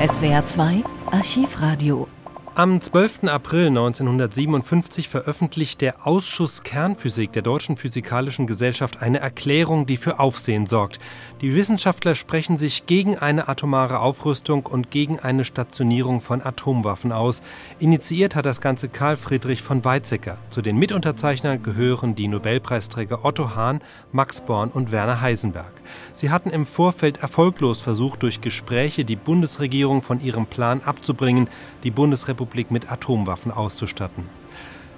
[0.00, 2.08] SWR 2 Archivradio
[2.56, 3.24] am 12.
[3.24, 10.66] April 1957 veröffentlicht der Ausschuss Kernphysik der Deutschen Physikalischen Gesellschaft eine Erklärung, die für Aufsehen
[10.66, 10.98] sorgt.
[11.40, 17.40] Die Wissenschaftler sprechen sich gegen eine atomare Aufrüstung und gegen eine Stationierung von Atomwaffen aus.
[17.78, 20.36] Initiiert hat das Ganze Karl Friedrich von Weizsäcker.
[20.50, 23.80] Zu den Mitunterzeichnern gehören die Nobelpreisträger Otto Hahn,
[24.12, 25.72] Max Born und Werner Heisenberg.
[26.12, 31.48] Sie hatten im Vorfeld erfolglos versucht, durch Gespräche die Bundesregierung von ihrem Plan abzubringen,
[31.84, 34.24] die Bundesrepublik Bundesrepublik mit Atomwaffen auszustatten.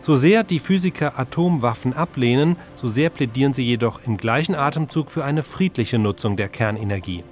[0.02, 5.24] So sehr die Physiker Atomwaffen ablehnen, so sehr plädieren sie jedoch im gleichen Atemzug für
[5.24, 7.22] eine friedliche Nutzung der Kernenergie.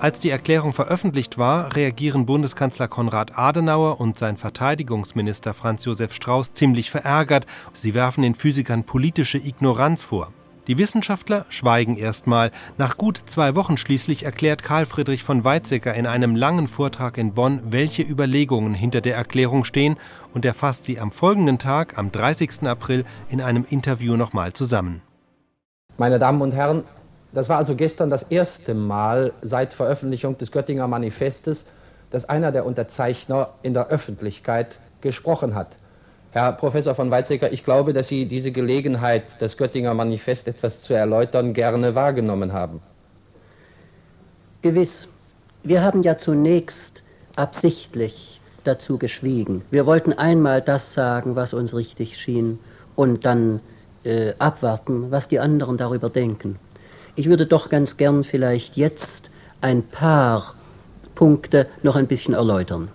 [0.00, 6.54] Als die Erklärung veröffentlicht war, reagieren Bundeskanzler Konrad Adenauer und sein Verteidigungsminister Franz Josef Strauß
[6.54, 7.46] ziemlich verärgert.
[7.72, 10.32] Sie werfen den Physikern politische Ignoranz vor.
[10.68, 12.50] Die Wissenschaftler schweigen erstmal.
[12.76, 17.32] Nach gut zwei Wochen schließlich erklärt Karl Friedrich von Weizsäcker in einem langen Vortrag in
[17.32, 19.96] Bonn, welche Überlegungen hinter der Erklärung stehen
[20.34, 22.64] und er fasst sie am folgenden Tag, am 30.
[22.64, 25.00] April, in einem Interview nochmal zusammen.
[25.96, 26.84] Meine Damen und Herren,
[27.32, 31.64] das war also gestern das erste Mal seit Veröffentlichung des Göttinger Manifestes,
[32.10, 35.76] dass einer der Unterzeichner in der Öffentlichkeit gesprochen hat.
[36.30, 40.94] Herr Professor von Weizsäcker, ich glaube, dass Sie diese Gelegenheit, das Göttinger Manifest etwas zu
[40.94, 42.80] erläutern, gerne wahrgenommen haben.
[44.62, 45.08] Gewiss.
[45.62, 47.02] Wir haben ja zunächst
[47.36, 49.62] absichtlich dazu geschwiegen.
[49.70, 52.58] Wir wollten einmal das sagen, was uns richtig schien,
[52.94, 53.60] und dann
[54.02, 56.58] äh, abwarten, was die anderen darüber denken.
[57.14, 60.54] Ich würde doch ganz gern vielleicht jetzt ein paar
[61.14, 62.88] Punkte noch ein bisschen erläutern.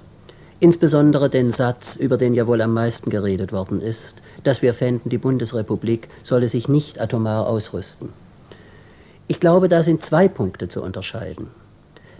[0.64, 5.09] Insbesondere den Satz, über den ja wohl am meisten geredet worden ist, dass wir fänden,
[5.09, 8.14] die Bundesrepublik solle sich nicht atomar ausrüsten.
[9.28, 11.47] Ich glaube, da sind zwei Punkte zu unterscheiden.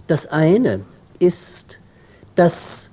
[0.08, 0.80] Das eine
[1.18, 1.78] ist,
[2.34, 2.90] dass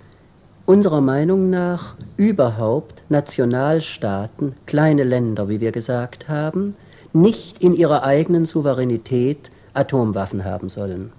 [0.65, 6.77] unserer Meinung nach überhaupt Nationalstaaten, kleine Länder, wie wir gesagt haben,
[7.11, 11.11] nicht in ihrer eigenen Souveränität Atomwaffen haben sollen.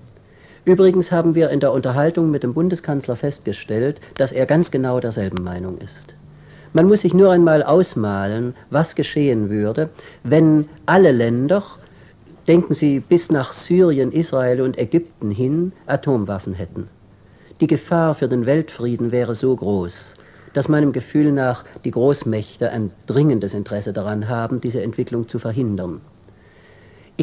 [0.64, 5.42] Übrigens haben wir in der Unterhaltung mit dem Bundeskanzler festgestellt, dass er ganz genau derselben
[5.42, 6.14] Meinung ist.
[6.72, 9.90] Man muss sich nur einmal ausmalen, was geschehen würde,
[10.22, 11.62] wenn alle Länder,
[12.46, 16.88] denken Sie bis nach Syrien, Israel und Ägypten hin, Atomwaffen hätten.
[17.60, 20.16] Die Gefahr für den Weltfrieden wäre so groß,
[20.54, 26.00] dass meinem Gefühl nach die Großmächte ein dringendes Interesse daran haben, diese Entwicklung zu verhindern.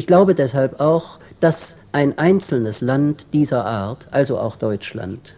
[0.00, 5.34] Ich glaube deshalb auch, dass ein einzelnes Land dieser Art, also auch Deutschland,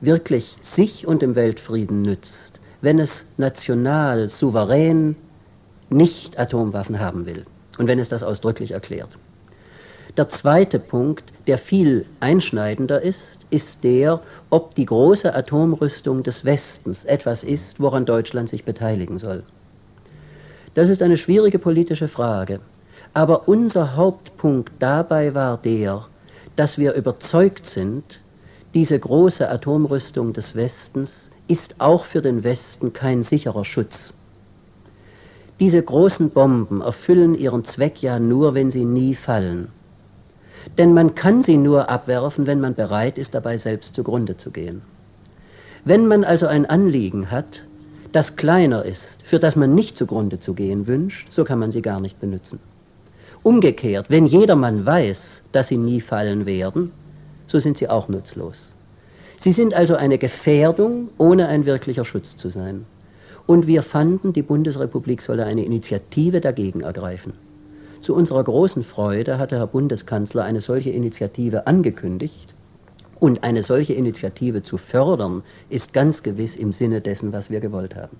[0.00, 5.14] wirklich sich und dem Weltfrieden nützt, wenn es national, souverän
[5.88, 7.44] nicht Atomwaffen haben will
[7.78, 9.10] und wenn es das ausdrücklich erklärt.
[10.16, 14.20] Der zweite Punkt, der viel einschneidender ist, ist der,
[14.50, 19.44] ob die große Atomrüstung des Westens etwas ist, woran Deutschland sich beteiligen soll.
[20.74, 22.58] Das ist eine schwierige politische Frage.
[23.16, 26.04] Aber unser Hauptpunkt dabei war der,
[26.54, 28.20] dass wir überzeugt sind,
[28.74, 34.12] diese große Atomrüstung des Westens ist auch für den Westen kein sicherer Schutz.
[35.60, 39.68] Diese großen Bomben erfüllen ihren Zweck ja nur, wenn sie nie fallen.
[40.76, 44.82] Denn man kann sie nur abwerfen, wenn man bereit ist, dabei selbst zugrunde zu gehen.
[45.86, 47.62] Wenn man also ein Anliegen hat,
[48.12, 51.80] das kleiner ist, für das man nicht zugrunde zu gehen wünscht, so kann man sie
[51.80, 52.60] gar nicht benutzen.
[53.46, 56.90] Umgekehrt, wenn jedermann weiß, dass sie nie fallen werden,
[57.46, 58.74] so sind sie auch nutzlos.
[59.36, 62.86] Sie sind also eine Gefährdung, ohne ein wirklicher Schutz zu sein.
[63.46, 67.34] Und wir fanden, die Bundesrepublik solle eine Initiative dagegen ergreifen.
[68.00, 72.52] Zu unserer großen Freude hatte Herr Bundeskanzler eine solche Initiative angekündigt.
[73.20, 77.94] Und eine solche Initiative zu fördern, ist ganz gewiss im Sinne dessen, was wir gewollt
[77.94, 78.16] haben.